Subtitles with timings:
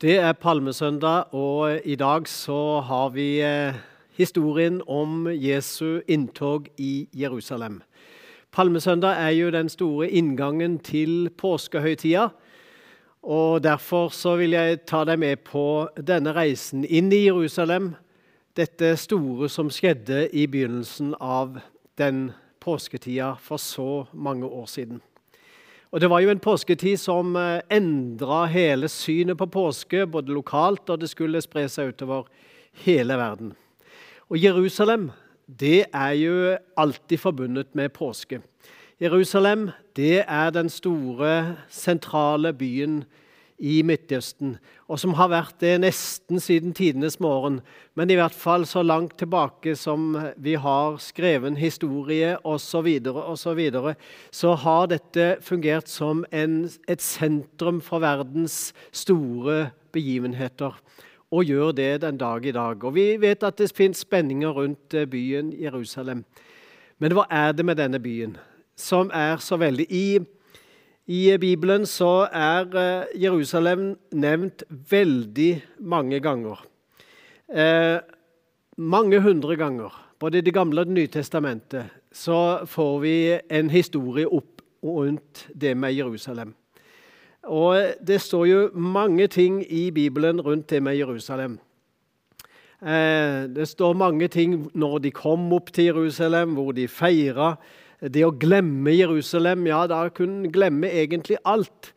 [0.00, 3.74] Det er palmesøndag, og i dag så har vi eh,
[4.18, 7.82] historien om Jesu inntog i Jerusalem.
[8.52, 12.28] Palmesøndag er jo den store inngangen til påskehøytida.
[13.22, 17.94] Og Derfor så vil jeg ta deg med på denne reisen inn i Jerusalem.
[18.56, 21.60] Dette store som skjedde i begynnelsen av
[21.98, 25.00] den påsketida for så mange år siden.
[25.94, 30.90] Og Det var jo en påsketid som eh, endra hele synet på påske, både lokalt
[30.90, 32.24] og det skulle spre seg utover
[32.82, 33.52] hele verden.
[34.26, 35.12] Og Jerusalem
[35.46, 38.40] det er jo alltid forbundet med påske.
[38.98, 43.04] Jerusalem det er den store, sentrale byen
[43.58, 44.56] i Midtøsten,
[44.90, 47.60] og som har vært det nesten siden tidenes morgen.
[47.94, 53.54] Men i hvert fall så langt tilbake som vi har skreven historie osv., og så,
[54.34, 60.74] så har dette fungert som en, et sentrum for verdens store begivenheter.
[61.34, 62.84] Og gjør det den dag i dag.
[62.84, 66.24] Og Vi vet at det finnes spenninger rundt eh, byen Jerusalem.
[66.98, 68.36] Men hva er det med denne byen
[68.78, 70.06] som er så veldig i
[71.06, 76.64] i Bibelen så er eh, Jerusalem nevnt veldig mange ganger.
[77.48, 77.98] Eh,
[78.76, 79.92] mange hundre ganger.
[80.18, 85.48] Både i Det gamle og Det nye testamentet så får vi en historie opp rundt
[85.54, 86.54] det med Jerusalem.
[87.42, 91.58] Og Det står jo mange ting i Bibelen rundt det med Jerusalem.
[92.80, 97.56] Eh, det står mange ting når de kom opp til Jerusalem, hvor de feira
[98.12, 101.92] det å glemme Jerusalem, ja, da kunne en glemme egentlig alt.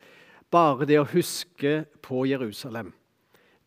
[0.48, 2.94] Bare det å huske på Jerusalem,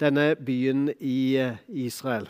[0.01, 2.25] denne byen i eh, Israel.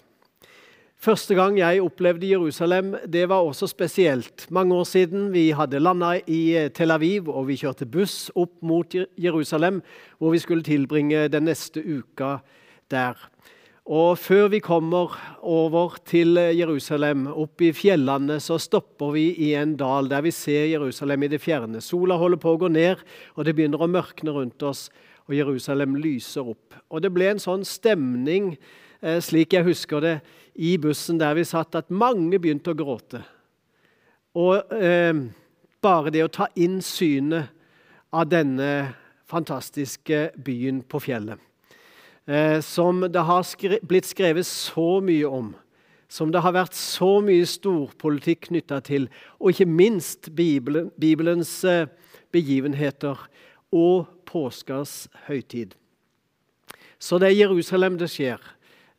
[1.01, 4.43] Første gang jeg opplevde Jerusalem, det var også spesielt.
[4.53, 5.31] Mange år siden.
[5.33, 9.79] Vi hadde landa i eh, Tel Aviv, og vi kjørte buss opp mot Jerusalem,
[10.19, 12.41] hvor vi skulle tilbringe den neste uka
[12.91, 13.15] der.
[13.85, 19.73] Og Før vi kommer over til Jerusalem, opp i fjellene, så stopper vi i en
[19.75, 21.81] dal der vi ser Jerusalem i det fjerne.
[21.81, 23.01] Sola holder på å gå ned,
[23.35, 24.91] og det begynner å mørkne rundt oss,
[25.25, 26.77] og Jerusalem lyser opp.
[26.91, 28.57] Og Det ble en sånn stemning,
[29.01, 30.21] eh, slik jeg husker det,
[30.55, 33.23] i bussen der vi satt, at mange begynte å gråte.
[34.35, 35.13] Og eh,
[35.81, 37.49] bare det å ta inn synet
[38.13, 38.93] av denne
[39.25, 41.50] fantastiske byen på fjellet.
[42.31, 45.49] Eh, som det har skre blitt skrevet så mye om.
[46.07, 49.09] Som det har vært så mye storpolitikk knytta til.
[49.39, 51.89] Og ikke minst Bibelen, Bibelens eh,
[52.31, 53.19] begivenheter
[53.75, 55.73] og påskas høytid.
[56.99, 58.39] Så det er Jerusalem det skjer.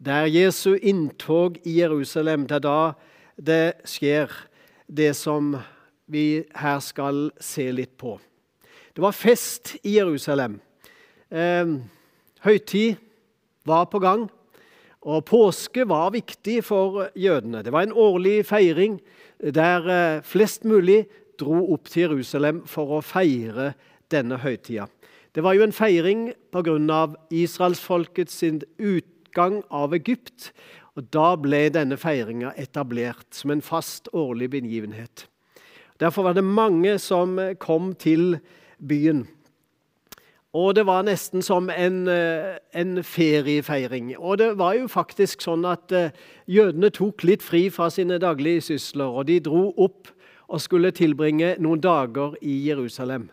[0.03, 2.44] Det er Jesu inntog i Jerusalem.
[2.50, 2.81] Det er da
[3.41, 4.28] det skjer,
[4.93, 5.54] det som
[6.04, 8.19] vi her skal se litt på.
[8.93, 10.59] Det var fest i Jerusalem.
[11.32, 11.78] Eh,
[12.44, 13.00] høytid
[13.69, 14.28] var på gang.
[15.03, 17.62] Og påske var viktig for jødene.
[17.62, 19.00] Det var en årlig feiring
[19.43, 21.06] der eh, flest mulig
[21.41, 23.73] dro opp til Jerusalem for å feire
[24.12, 24.87] denne høytida.
[25.33, 27.17] Det var jo en feiring pga.
[27.31, 28.43] israelsfolkets
[28.78, 30.53] utgang av Egypt.
[30.94, 35.27] og Da ble denne feiringa etablert som en fast årlig begivenhet.
[35.99, 38.39] Derfor var det mange som kom til
[38.79, 39.27] byen.
[40.53, 44.19] Og det var nesten som en, eh, en, feriefeiring.
[44.19, 46.11] Og det var jo faktisk sånn at uh,
[46.47, 50.11] jødene tok litt fri fra sine daglige sysler, og de dro opp
[50.53, 53.31] og skulle tilbringe noen dager i Jerusalem.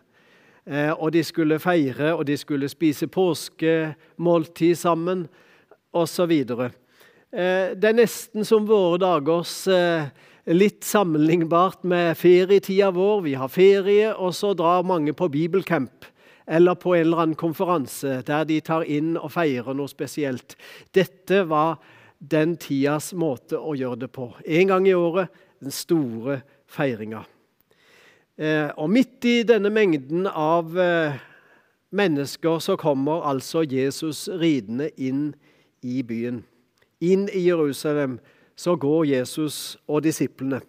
[0.63, 5.27] Uh, og de skulle feire, og de skulle spise påskemåltid sammen,
[5.91, 6.31] osv.
[7.33, 9.65] Det er nesten som våre dagers
[10.45, 13.23] litt sammenlignbart med ferietida vår.
[13.25, 16.05] Vi har ferie, og så drar mange på bibelcamp
[16.49, 20.55] eller på en eller annen konferanse der de tar inn og feirer noe spesielt.
[20.97, 21.77] Dette var
[22.19, 24.31] den tidas måte å gjøre det på.
[24.45, 25.29] En gang i året
[25.61, 27.23] den store feiringa.
[28.39, 31.19] Eh, og midt i denne mengden av eh,
[31.91, 35.33] mennesker så kommer altså Jesus ridende inn
[35.83, 36.43] i byen.
[37.03, 38.17] Inn i Jerusalem
[38.59, 40.61] så går Jesus og disiplene.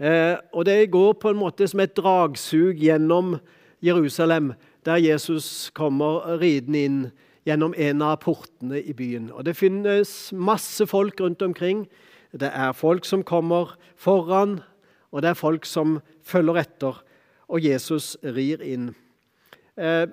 [0.00, 3.36] Eh, og det går på en måte som et dragsug gjennom
[3.82, 4.52] Jerusalem,
[4.84, 7.00] der Jesus kommer ridende inn
[7.48, 9.30] gjennom en av portene i byen.
[9.32, 11.86] Og Det finnes masse folk rundt omkring.
[12.32, 14.60] Det er folk som kommer foran,
[15.10, 17.00] og det er folk som følger etter.
[17.48, 18.94] Og Jesus rir inn.
[19.76, 20.06] Eh,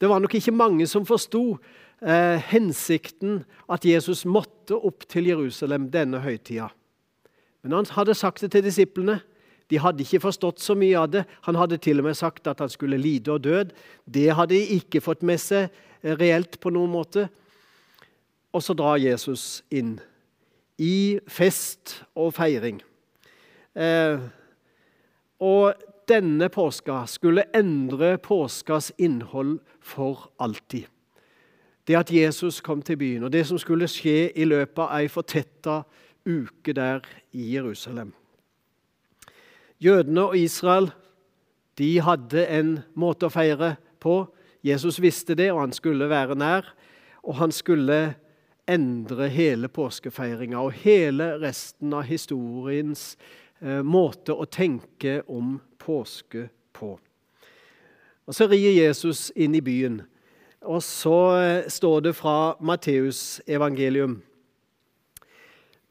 [0.00, 1.58] det var nok ikke mange som forsto
[2.00, 6.70] eh, hensikten at Jesus måtte opp til Jerusalem denne høytida.
[7.62, 9.20] Men han hadde sagt det til disiplene.
[9.70, 11.24] De hadde ikke forstått så mye av det.
[11.46, 13.72] Han hadde til og med sagt at han skulle lide og død.
[14.04, 15.70] Det hadde de ikke fått med seg
[16.20, 17.28] reelt på noen måte.
[18.52, 19.96] Og så drar Jesus inn
[20.82, 22.82] i fest og feiring.
[23.72, 24.20] Eh,
[25.42, 30.84] og denne påska skulle endre påskas innhold for alltid.
[31.86, 35.08] Det at Jesus kom til byen, og det som skulle skje i løpet av ei
[35.10, 35.80] fortetta
[36.26, 37.02] uke der
[37.34, 38.12] i Jerusalem.
[39.82, 40.92] Jødene og Israel
[41.78, 44.26] de hadde en måte å feire på.
[44.62, 46.68] Jesus visste det, og han skulle være nær.
[47.22, 48.14] Og han skulle
[48.70, 53.16] endre hele påskefeiringa og hele resten av historiens
[53.60, 56.46] eh, måte å tenke om påske
[56.76, 56.94] på.
[58.26, 60.02] Og Så rir Jesus inn i byen,
[60.62, 64.20] og så eh, står det fra Matteus evangelium.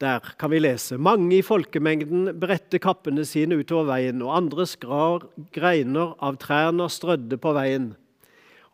[0.02, 5.28] Der kan vi lese mange i folkemengden bredte kappene sine utover veien, og andre skrar
[5.54, 7.92] greiner av trærne strødde på veien.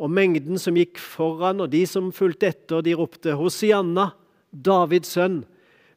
[0.00, 4.12] Og mengden som gikk foran, og de som fulgte etter, de ropte Hosianna,
[4.52, 5.42] Davids sønn.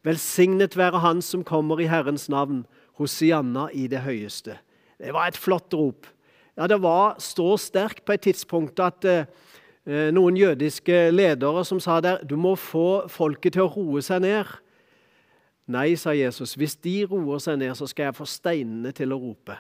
[0.04, 2.66] Velsignet være Han som kommer i Herrens navn.
[3.00, 4.58] Hosianna i det høyeste.
[5.00, 6.10] Det var et flott rop.
[6.58, 12.02] Ja, Det var så sterkt på et tidspunkt at eh, noen jødiske ledere som sa
[12.02, 14.52] der du må få folket til å roe seg ned.
[15.72, 19.20] Nei, sa Jesus, hvis de roer seg ned, så skal jeg få steinene til å
[19.22, 19.56] rope.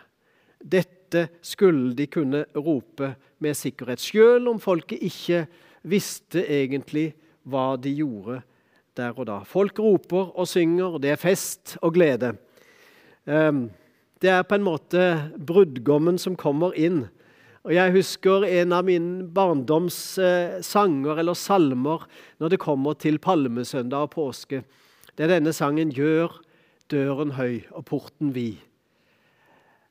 [0.61, 5.45] Dette skulle de kunne rope med sikkerhet, selv om folket ikke
[5.87, 7.11] visste egentlig
[7.47, 8.41] hva de gjorde
[8.97, 9.39] der og da.
[9.47, 12.35] Folk roper og synger, det er fest og glede.
[13.25, 13.69] Ehm,
[14.21, 15.07] det er på en måte
[15.37, 17.05] brudgommen som kommer inn.
[17.61, 22.07] Og Jeg husker en av mine barndoms eh, sanger eller salmer
[22.41, 24.63] når det kommer til palmesøndag og påske.
[25.21, 26.33] Det er denne sangen 'Gjør
[26.89, 28.57] døren høy og porten vid'.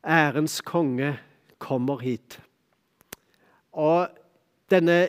[0.03, 1.21] Ærens konge
[1.63, 2.41] kommer hit.
[3.71, 4.09] Og
[4.75, 5.09] denne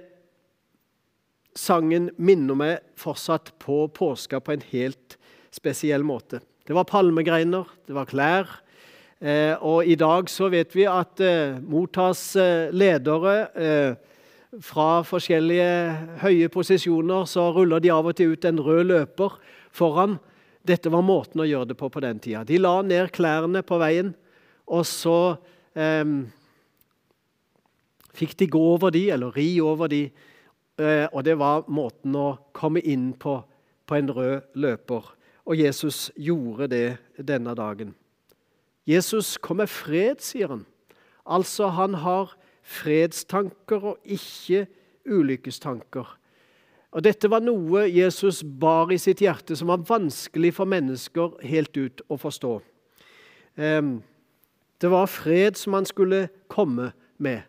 [1.57, 5.17] sangen minner meg fortsatt på påska på en helt
[5.49, 6.37] spesiell måte.
[6.67, 8.61] Det var palmegreiner, det var klær.
[9.21, 13.95] Eh, og i dag så vet vi at eh, mottas eh, ledere eh,
[14.61, 19.39] fra forskjellige høye posisjoner, så ruller de av og til ut en rød løper
[19.75, 20.17] foran.
[20.67, 22.43] Dette var måten å gjøre det på på den tida.
[22.45, 24.13] De la ned klærne på veien,
[24.71, 25.37] og så
[25.73, 26.05] eh,
[28.13, 30.05] fikk de gå over de, eller ri over de.
[30.77, 33.39] Eh, og det var måten å komme inn på
[33.91, 35.03] på en rød løper.
[35.43, 36.85] Og Jesus gjorde det
[37.27, 37.89] denne dagen.
[38.87, 40.61] Jesus kom med fred, sier han.
[41.27, 42.31] Altså, han har
[42.63, 44.63] fredstanker og ikke
[45.03, 46.07] ulykkestanker.
[46.91, 51.77] Og Dette var noe Jesus bar i sitt hjerte, som var vanskelig for mennesker helt
[51.77, 52.57] ut å forstå.
[53.55, 56.91] Det var fred som han skulle komme
[57.21, 57.47] med.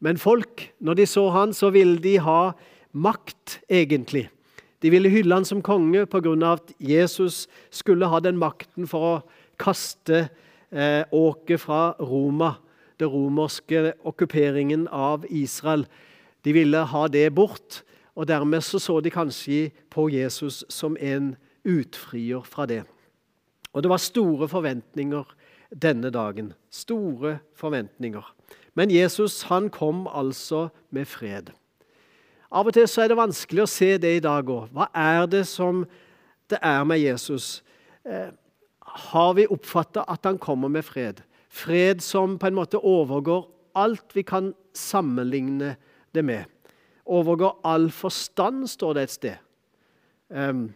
[0.00, 2.52] Men folk, når de så han, så ville de ha
[2.90, 4.26] makt, egentlig.
[4.80, 6.52] De ville hylle han som konge pga.
[6.52, 9.22] at Jesus skulle ha den makten for å
[9.58, 10.30] kaste
[10.72, 12.56] eh, åket fra Roma,
[12.98, 15.86] den romerske okkuperingen av Israel.
[16.44, 17.82] De ville ha det bort.
[18.14, 22.82] Og Dermed så, så de kanskje på Jesus som en utfrier fra det.
[23.72, 25.24] Og det var store forventninger
[25.70, 26.52] denne dagen.
[26.70, 28.34] Store forventninger.
[28.74, 31.50] Men Jesus han kom altså med fred.
[32.50, 34.70] Av og til så er det vanskelig å se det i dag òg.
[34.74, 35.84] Hva er det som
[36.50, 37.62] det er med Jesus?
[38.02, 38.32] Eh,
[38.80, 41.22] har vi oppfatta at han kommer med fred?
[41.50, 43.46] Fred som på en måte overgår
[43.78, 45.76] alt vi kan sammenligne
[46.14, 46.50] det med
[47.10, 49.40] overgår all forstand, står det et sted.
[50.30, 50.70] Um,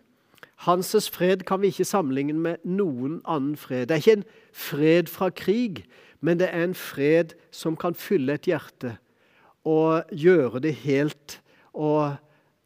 [0.65, 3.89] Hanses fred kan vi ikke sammenligne med noen annen fred.
[3.89, 5.85] Det er ikke en fred fra krig,
[6.25, 8.97] men det er en fred som kan fylle et hjerte
[9.65, 11.39] og gjøre det helt
[11.73, 12.17] og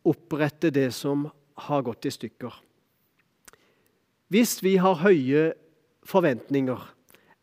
[0.09, 1.29] opprette det som
[1.69, 2.55] har gått i stykker.
[4.29, 5.53] Hvis vi har høye
[6.07, 6.87] forventninger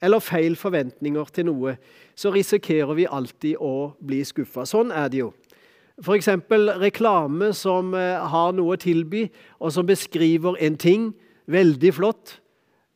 [0.05, 1.75] eller feil forventninger til noe,
[2.15, 4.67] så risikerer vi alltid å bli skuffa.
[4.70, 5.32] Sånn er det jo.
[6.02, 6.28] F.eks.
[6.82, 9.30] reklame som eh, har noe å tilby,
[9.64, 11.14] og som beskriver en ting
[11.48, 12.40] veldig flott.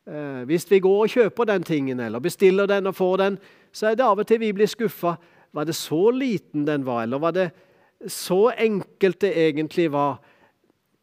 [0.04, 3.38] Eh, hvis vi går og kjøper den tingen, eller bestiller den og får den,
[3.72, 5.14] så er det av og til vi blir skuffa.
[5.56, 7.50] Var det så liten den var, eller var det
[8.06, 10.18] så enkelt det egentlig var?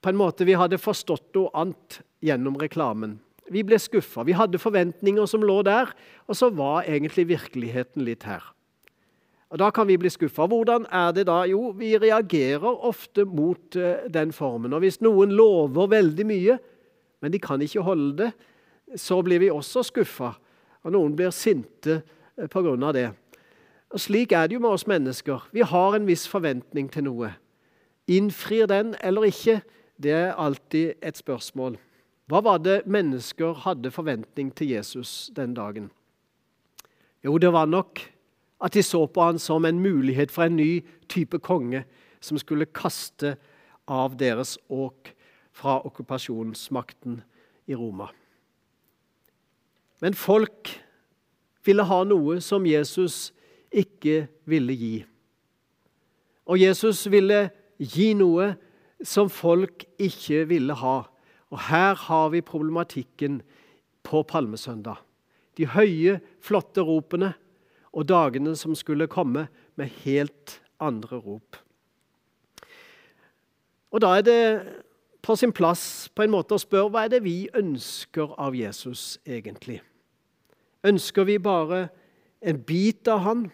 [0.02, 3.18] På en måte vi hadde forstått noe annet gjennom reklamen.
[3.50, 4.26] Vi ble skuffa.
[4.28, 5.90] Vi hadde forventninger som lå der,
[6.28, 8.44] og så var egentlig virkeligheten litt her.
[9.50, 10.48] Og Da kan vi bli skuffa.
[10.48, 11.44] Hvordan er det da?
[11.48, 14.74] Jo, vi reagerer ofte mot uh, den formen.
[14.74, 16.58] Og Hvis noen lover veldig mye,
[17.22, 18.32] men de kan ikke holde det,
[18.96, 20.34] så blir vi også skuffa.
[20.84, 22.02] Og noen blir sinte
[22.38, 22.92] eh, pga.
[22.92, 23.10] det.
[23.90, 25.48] Og Slik er det jo med oss mennesker.
[25.52, 27.34] Vi har en viss forventning til noe.
[28.08, 29.62] Innfrir den eller ikke?
[29.98, 31.78] Det er alltid et spørsmål.
[32.28, 35.90] Hva var det mennesker hadde forventning til Jesus den dagen?
[37.24, 38.00] Jo, det var nok
[38.64, 41.84] at de så på han som en mulighet for en ny type konge
[42.20, 43.36] som skulle kaste
[43.88, 45.14] av deres åk
[45.54, 47.22] fra okkupasjonsmakten
[47.68, 48.10] i Roma.
[50.02, 50.74] Men folk
[51.66, 53.32] ville ha noe som Jesus
[53.74, 54.96] ikke ville gi.
[56.48, 57.48] Og Jesus ville
[57.78, 58.54] gi noe
[59.04, 61.02] som folk ikke ville ha.
[61.52, 63.42] Og her har vi problematikken
[64.08, 65.02] på palmesøndag.
[65.58, 67.34] De høye, flotte ropene
[67.98, 71.58] og dagene som skulle komme med helt andre rop.
[73.92, 74.42] Og Da er det
[75.22, 79.18] på sin plass på en måte å spørre hva er det vi ønsker av Jesus
[79.26, 79.82] egentlig?
[80.86, 81.88] Ønsker vi bare
[82.42, 83.48] en bit av han?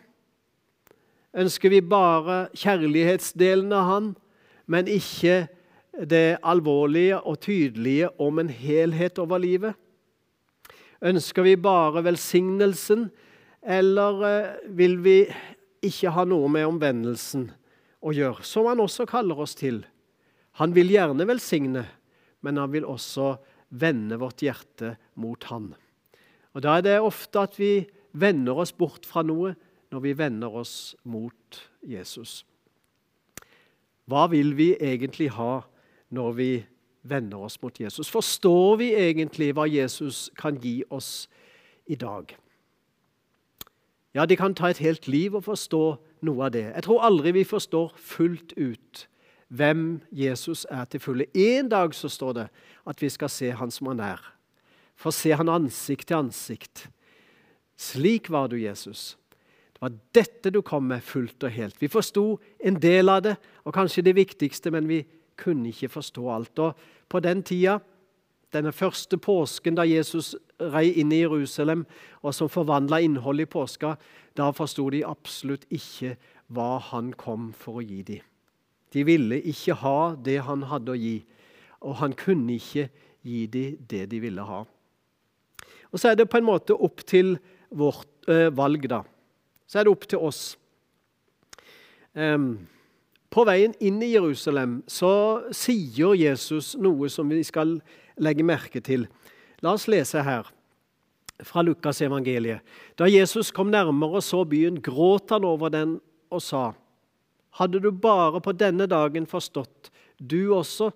[1.34, 4.10] Ønsker vi bare kjærlighetsdelen av han,
[4.68, 5.48] men ikke
[6.10, 9.74] det alvorlige og tydelige om en helhet over livet?
[11.02, 13.10] Ønsker vi bare velsignelsen,
[13.64, 15.18] eller eh, vil vi
[15.84, 17.50] ikke ha noe med omvendelsen
[18.04, 19.82] å gjøre, som han også kaller oss til?
[20.60, 21.86] Han vil gjerne velsigne,
[22.44, 23.34] men han vil også
[23.74, 25.72] vende vårt hjerte mot han.
[26.54, 29.56] Og Da er det ofte at vi vender oss bort fra noe
[29.94, 32.44] når vi vender oss mot Jesus.
[34.06, 35.64] Hva vil vi egentlig ha
[36.14, 36.52] når vi
[37.02, 38.12] vender oss mot Jesus?
[38.12, 41.28] Forstår vi egentlig hva Jesus kan gi oss
[41.88, 42.36] i dag?
[44.14, 45.84] Ja, det kan ta et helt liv å forstå
[46.26, 46.68] noe av det.
[46.70, 49.08] Jeg tror aldri vi forstår fullt ut
[49.54, 51.26] hvem Jesus er til fulle.
[51.34, 52.48] En dag så står det
[52.90, 54.22] at vi skal se han som han er.
[54.96, 56.88] For se han ansikt til ansikt.
[57.78, 59.16] Slik var du, Jesus.
[59.74, 61.82] Det var dette du kom med fullt og helt.
[61.82, 65.02] Vi forsto en del av det, og kanskje det viktigste, men vi
[65.38, 66.60] kunne ikke forstå alt.
[66.60, 66.78] Og
[67.10, 67.80] på den tida,
[68.54, 70.36] denne første påsken da Jesus
[70.74, 71.86] rei inn i Jerusalem,
[72.24, 73.96] og som forvandla innholdet i påska,
[74.38, 76.16] da forsto de absolutt ikke
[76.54, 78.24] hva han kom for å gi dem.
[78.94, 81.18] De ville ikke ha det han hadde å gi,
[81.84, 82.88] og han kunne ikke
[83.26, 84.64] gi dem det de ville ha.
[85.94, 87.38] Og Så er det på en måte opp til
[87.70, 89.04] vårt eh, valg, da.
[89.68, 90.56] Så er det opp til oss.
[92.14, 92.68] Um,
[93.34, 97.80] på veien inn i Jerusalem så sier Jesus noe som vi skal
[98.22, 99.08] legge merke til.
[99.64, 100.50] La oss lese her
[101.44, 102.62] fra Lukas evangeliet.
[103.00, 106.74] Da Jesus kom nærmere og så byen, gråt han over den og sa:"
[107.54, 110.92] Hadde du bare på denne dagen forstått, du også,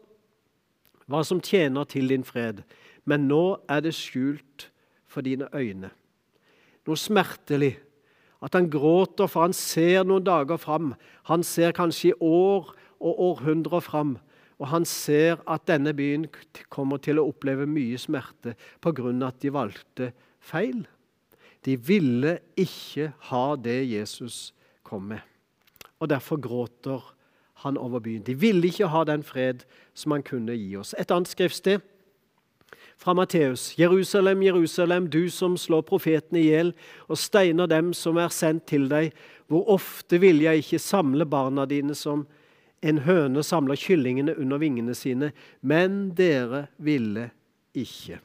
[1.05, 2.63] hva som tjener til din fred,
[3.05, 4.69] men nå er det skjult
[5.07, 5.91] for dine øyne.
[6.87, 7.77] Noe smertelig.
[8.41, 10.93] At han gråter, for han ser noen dager fram.
[11.23, 14.17] Han ser kanskje i år og århundrer fram.
[14.57, 16.25] Og han ser at denne byen
[16.73, 19.27] kommer til å oppleve mye smerte pga.
[19.27, 20.87] at de valgte feil.
[21.65, 25.21] De ville ikke ha det Jesus kom med
[25.99, 27.13] og derfor gråter
[27.53, 28.23] han over byen.
[28.23, 30.93] De ville ikke ha den fred som han kunne gi oss.
[30.99, 31.81] Et annet skriftsted
[32.97, 33.73] fra Matteus.
[33.79, 36.73] Jerusalem, Jerusalem, du som slår profetene i hjel
[37.07, 39.13] og steiner dem som er sendt til deg.
[39.47, 42.27] Hvor ofte vil jeg ikke samle barna dine som
[42.81, 45.31] en høne samler kyllingene under vingene sine,
[45.61, 47.29] men dere ville
[47.77, 48.19] ikke.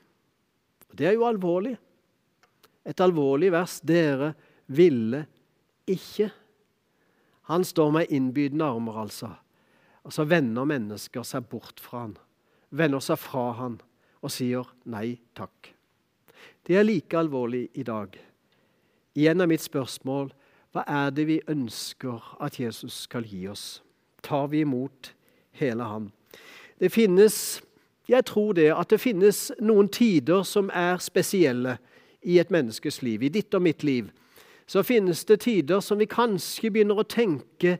[0.93, 1.77] Det er jo alvorlig.
[2.85, 3.79] Et alvorlig vers.
[3.81, 4.33] Dere
[4.67, 5.25] ville
[5.89, 6.29] ikke.
[7.49, 9.31] Han står med innbydende armer, altså.
[10.03, 12.17] Og så vender mennesker seg bort fra han,
[12.75, 13.79] vender seg fra han
[14.23, 15.71] og sier nei takk.
[16.67, 18.15] Det er like alvorlig i dag.
[19.15, 20.33] Igjen er mitt spørsmål
[20.73, 23.83] hva er det vi ønsker at Jesus skal gi oss?
[24.23, 25.13] Tar vi imot
[25.59, 26.13] hele Han?
[26.81, 27.63] Det finnes,
[28.09, 31.79] Jeg tror det, at det finnes noen tider som er spesielle
[32.23, 34.11] i et menneskes liv, i ditt og mitt liv
[34.73, 37.77] så finnes det tider som vi kanskje begynner å tenke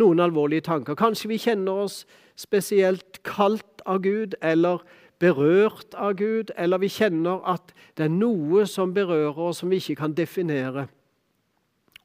[0.00, 0.96] noen alvorlige tanker.
[0.98, 2.02] Kanskje vi kjenner oss
[2.40, 4.82] spesielt kalt av Gud eller
[5.22, 9.78] berørt av Gud, eller vi kjenner at det er noe som berører oss som vi
[9.78, 10.88] ikke kan definere.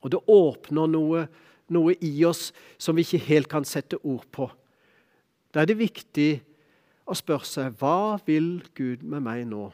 [0.06, 1.26] Og det åpner noe,
[1.74, 4.50] noe i oss som vi ikke helt kan sette ord på.
[5.54, 6.32] Da er det viktig
[7.08, 9.70] å spørre seg hva vil Gud med meg nå?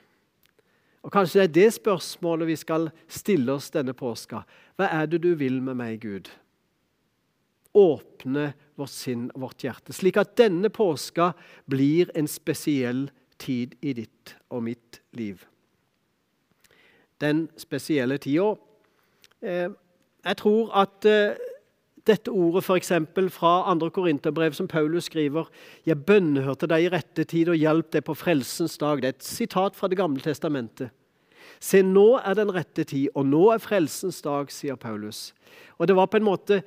[1.04, 4.46] Og Kanskje det er det spørsmålet vi skal stille oss denne påska.
[4.80, 6.30] Hva er det du vil med meg, Gud?
[7.76, 11.34] Åpne vårt sinn og vårt hjerte, slik at denne påska
[11.70, 13.08] blir en spesiell
[13.42, 15.42] tid i ditt og mitt liv.
[17.20, 18.54] Den spesielle tida
[19.42, 19.70] eh,
[20.24, 21.36] Jeg tror at eh,
[22.04, 23.90] Dette ordet eksempel, fra 2.
[23.90, 25.46] Korinterbrev, som Paulus skriver
[25.86, 29.00] 'Jeg bønnhørte deg i rette tid og hjalp deg på frelsens dag'.
[29.00, 30.90] Det er et sitat fra Det gamle testamentet.
[31.60, 35.34] Se, nå er den rette tid, og nå er frelsens dag, sier Paulus.
[35.80, 36.64] Og det var på en måte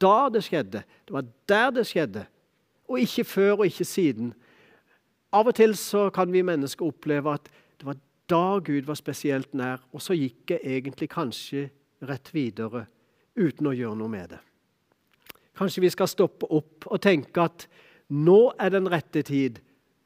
[0.00, 0.82] da det skjedde.
[1.06, 2.26] Det var der det skjedde,
[2.88, 4.34] og ikke før og ikke siden.
[5.32, 7.96] Av og til så kan vi mennesker oppleve at det var
[8.28, 11.70] da Gud var spesielt nær, og så gikk jeg egentlig kanskje
[12.02, 12.86] rett videre
[13.36, 14.40] uten å gjøre noe med det.
[15.60, 17.66] Kanskje vi skal stoppe opp og tenke at
[18.08, 19.58] nå er den rette tid.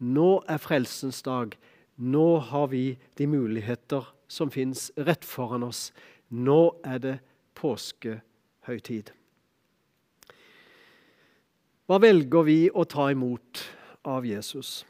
[0.02, 1.54] Nå er frelsens dag.
[1.94, 5.92] Nå har vi de muligheter som fins rett foran oss.
[6.34, 7.14] Nå er det
[7.54, 9.14] påskehøytid.
[11.86, 13.62] Hva velger vi å ta imot
[14.10, 14.80] av Jesus?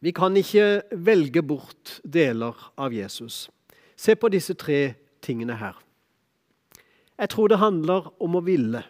[0.00, 3.50] Vi kan ikke velge bort deler av Jesus.
[3.92, 5.83] Se på disse tre tingene her.
[7.18, 8.82] Jeg tror det handler om å ville.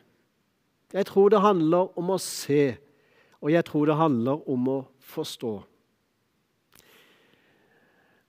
[0.95, 2.77] Jeg tror det handler om å se,
[3.43, 5.55] og jeg tror det handler om å forstå.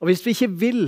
[0.01, 0.81] Og Hvis vi ikke vil,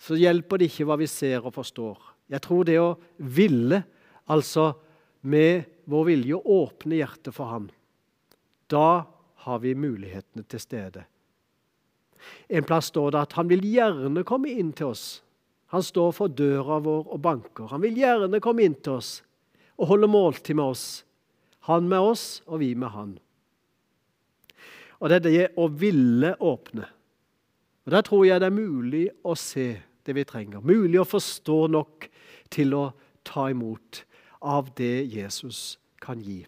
[0.00, 2.00] så hjelper det ikke hva vi ser og forstår.
[2.32, 3.84] Jeg tror det å ville,
[4.26, 4.72] altså
[5.20, 7.68] med vår vilje å åpne hjertet for Han,
[8.68, 9.04] da
[9.44, 11.04] har vi mulighetene til stede.
[12.48, 15.23] En plass står det at Han vil gjerne komme inn til oss
[15.74, 17.66] han står for døra vår og banker.
[17.72, 19.16] Han vil gjerne komme inn til oss
[19.74, 20.84] og holde måltid med oss.
[21.66, 23.16] Han med oss, og vi med han.
[25.00, 26.86] Og Det er det å ville åpne.
[27.84, 30.62] Og Der tror jeg det er mulig å se det vi trenger.
[30.62, 32.06] Mulig å forstå nok
[32.54, 32.92] til å
[33.26, 34.04] ta imot
[34.46, 36.44] av det Jesus kan gi.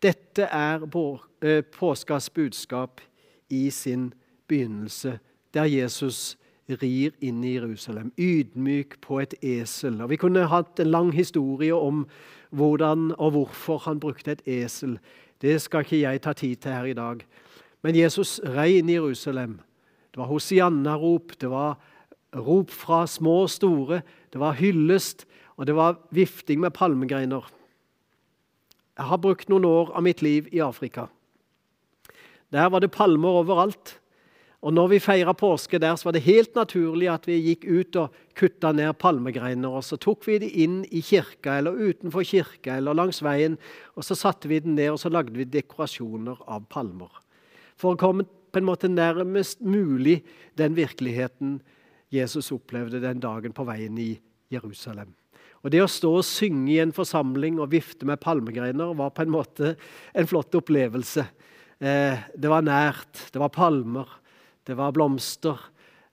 [0.00, 3.00] Dette er eh, påskas budskap
[3.50, 4.14] i sin
[4.48, 5.18] begynnelse,
[5.52, 6.38] der Jesus
[6.82, 10.00] rir inn i Jerusalem, ydmyk på et esel.
[10.02, 12.06] Og Vi kunne hatt en lang historie om
[12.50, 14.98] hvordan og hvorfor han brukte et esel.
[15.40, 17.24] Det skal ikke jeg ta tid til her i dag.
[17.82, 19.60] Men Jesus rei inn i Jerusalem.
[20.10, 21.78] Det var hosianna-rop, det var
[22.34, 24.02] rop fra små og store,
[24.32, 27.46] det var hyllest, og det var vifting med palmegreiner.
[28.98, 31.06] Jeg har brukt noen år av mitt liv i Afrika.
[32.52, 33.99] Der var det palmer overalt.
[34.60, 37.96] Og når vi feira påske der, så var det helt naturlig at vi gikk ut
[37.96, 39.72] og kutta ned palmegreiner.
[39.72, 43.56] Og så tok vi det inn i kirka eller utenfor kirka eller langs veien.
[43.96, 47.08] Og så satte vi den ned og så lagde vi dekorasjoner av palmer.
[47.80, 50.20] For å komme på en måte nærmest mulig
[50.60, 51.60] den virkeligheten
[52.12, 54.12] Jesus opplevde den dagen på veien i
[54.52, 55.14] Jerusalem.
[55.60, 59.24] Og Det å stå og synge i en forsamling og vifte med palmegreiner var på
[59.24, 59.74] en måte
[60.12, 61.24] en flott opplevelse.
[61.80, 64.08] Eh, det var nært, det var palmer.
[64.66, 65.58] Det var blomster,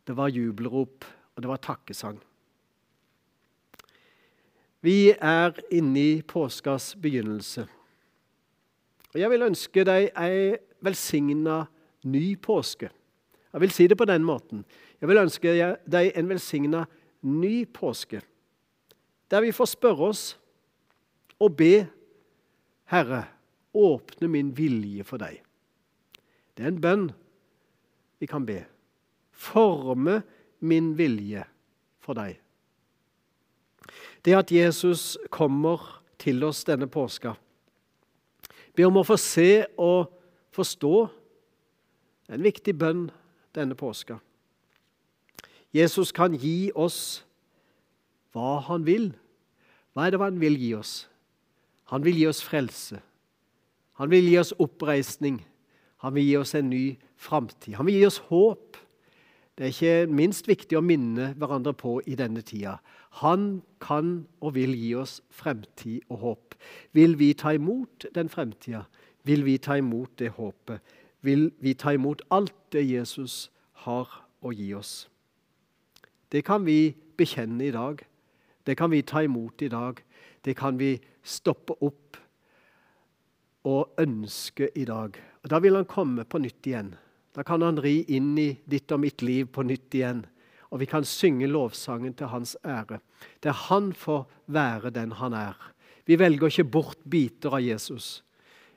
[0.08, 1.06] det var jubelrop,
[1.36, 2.20] og det var takkesang.
[4.82, 7.68] Vi er inne i påskas begynnelse.
[9.14, 10.56] Og Jeg vil ønske deg ei
[10.86, 11.66] velsigna
[12.06, 12.90] ny påske.
[13.54, 14.64] Jeg vil si det på den måten.
[15.02, 15.54] Jeg vil ønske
[15.90, 16.86] deg en velsigna
[17.22, 18.22] ny påske,
[19.32, 20.24] der vi får spørre oss
[21.40, 21.88] og be
[22.88, 23.26] Herre,
[23.74, 25.42] åpne min vilje for deg.
[26.56, 27.08] Det er en bønn
[28.20, 28.62] vi kan be.
[29.32, 30.22] Forme
[30.60, 31.44] min vilje
[32.02, 32.38] for deg.
[34.26, 37.36] Det at Jesus kommer til oss denne påska,
[38.76, 40.10] be om å få se og
[40.54, 40.96] forstå,
[42.28, 43.08] en viktig bønn
[43.56, 44.18] denne påska.
[45.72, 47.24] Jesus kan gi oss
[48.36, 49.12] hva han vil.
[49.94, 51.06] Hva er det han vil gi oss?
[51.92, 53.00] Han vil gi oss frelse.
[53.98, 55.40] Han vil gi oss oppreisning.
[56.04, 57.76] Han vil gi oss en ny framtid.
[57.78, 58.78] Han vil gi oss håp.
[59.58, 62.78] Det er ikke minst viktig å minne hverandre på i denne tida.
[63.24, 66.58] Han kan og vil gi oss fremtid og håp.
[66.94, 68.84] Vil vi ta imot den fremtida?
[69.26, 70.84] Vil vi ta imot det håpet?
[71.26, 73.50] Vil vi ta imot alt det Jesus
[73.84, 74.06] har
[74.46, 75.08] å gi oss?
[76.32, 78.04] Det kan vi bekjenne i dag.
[78.68, 80.04] Det kan vi ta imot i dag.
[80.46, 82.20] Det kan vi stoppe opp
[83.68, 85.18] og ønske i dag.
[85.44, 86.96] Og Da vil han komme på nytt igjen.
[87.36, 90.26] Da kan han ri inn i ditt og mitt liv på nytt igjen.
[90.72, 93.00] Og vi kan synge lovsangen til hans ære.
[93.44, 95.56] Der han får være den han er.
[96.06, 98.24] Vi velger ikke bort biter av Jesus.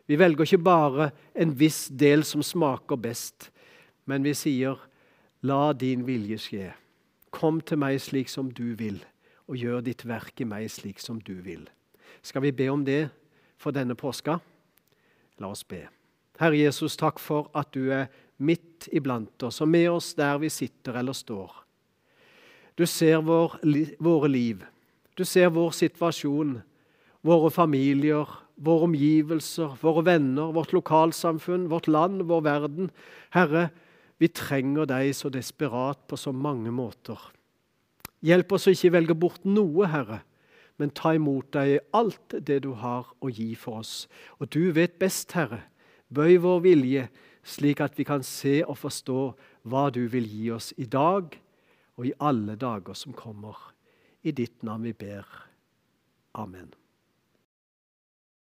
[0.07, 3.51] Vi velger ikke bare en viss del som smaker best,
[4.07, 4.77] men vi sier,
[5.43, 6.73] 'La din vilje skje'.
[7.31, 9.05] Kom til meg slik som du vil,
[9.49, 11.69] og gjør ditt verk i meg slik som du vil.
[12.23, 13.11] Skal vi be om det
[13.57, 14.41] for denne påska?
[15.41, 15.87] La oss be.
[16.41, 18.09] Herre Jesus, takk for at du er
[18.41, 21.53] midt iblant oss og med oss der vi sitter eller står.
[22.77, 23.59] Du ser vår,
[24.01, 24.65] våre liv.
[25.17, 26.61] Du ser vår situasjon.
[27.21, 32.91] våre familier, våre omgivelser, våre venner, vårt lokalsamfunn, vårt land, vår verden.
[33.37, 33.69] Herre,
[34.21, 37.19] vi trenger deg så desperat på så mange måter.
[38.25, 40.21] Hjelp oss å ikke velge bort noe, Herre,
[40.81, 44.09] men ta imot deg i alt det du har å gi for oss.
[44.41, 45.67] Og du vet best, Herre.
[46.09, 47.05] Bøy vår vilje,
[47.45, 49.21] slik at vi kan se og forstå
[49.69, 51.37] hva du vil gi oss i dag
[52.01, 53.55] og i alle dager som kommer.
[54.25, 55.29] I ditt navn vi ber.
[56.41, 56.80] Amen.